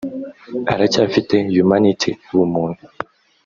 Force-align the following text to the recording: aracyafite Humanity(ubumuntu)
aracyafite 0.73 1.35
Humanity(ubumuntu) 1.57 2.83